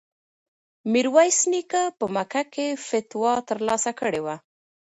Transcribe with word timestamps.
میرویس 0.91 1.39
نیکه 1.51 1.83
په 1.97 2.05
مکه 2.15 2.43
کې 2.53 2.67
فتوا 2.87 3.33
ترلاسه 3.49 3.91
کړې 3.99 4.21
وه. 4.25 4.35